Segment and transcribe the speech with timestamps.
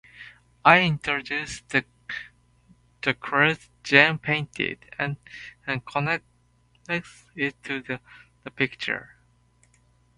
[0.65, 1.61] It introduces
[3.03, 5.15] the clause "Jane painted" and
[5.85, 6.31] connects
[7.35, 7.99] it to the
[8.49, 9.17] picture.